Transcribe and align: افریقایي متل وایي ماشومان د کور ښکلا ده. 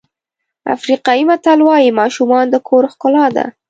افریقایي 0.75 1.23
متل 1.29 1.59
وایي 1.63 1.89
ماشومان 2.01 2.45
د 2.49 2.55
کور 2.67 2.83
ښکلا 2.93 3.25
ده. 3.35 3.45